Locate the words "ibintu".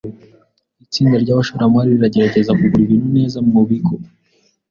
2.85-3.07